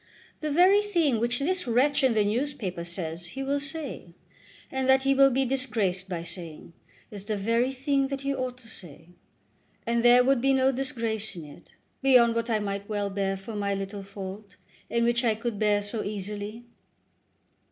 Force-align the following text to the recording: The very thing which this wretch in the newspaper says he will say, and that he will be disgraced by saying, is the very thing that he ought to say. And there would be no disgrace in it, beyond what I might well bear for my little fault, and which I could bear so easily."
The 0.39 0.49
very 0.49 0.81
thing 0.81 1.19
which 1.19 1.37
this 1.37 1.67
wretch 1.67 2.03
in 2.03 2.15
the 2.15 2.25
newspaper 2.25 2.83
says 2.83 3.27
he 3.37 3.43
will 3.43 3.59
say, 3.59 4.15
and 4.71 4.89
that 4.89 5.03
he 5.03 5.13
will 5.13 5.29
be 5.29 5.45
disgraced 5.45 6.09
by 6.09 6.23
saying, 6.23 6.73
is 7.11 7.23
the 7.25 7.37
very 7.37 7.71
thing 7.71 8.07
that 8.07 8.21
he 8.21 8.33
ought 8.33 8.57
to 8.57 8.67
say. 8.67 9.09
And 9.85 10.01
there 10.01 10.23
would 10.23 10.41
be 10.41 10.53
no 10.53 10.71
disgrace 10.71 11.35
in 11.35 11.45
it, 11.45 11.73
beyond 12.01 12.33
what 12.33 12.49
I 12.49 12.57
might 12.57 12.89
well 12.89 13.11
bear 13.11 13.37
for 13.37 13.55
my 13.55 13.75
little 13.75 14.01
fault, 14.01 14.55
and 14.89 15.05
which 15.05 15.23
I 15.23 15.35
could 15.35 15.59
bear 15.59 15.83
so 15.83 16.03
easily." 16.03 16.65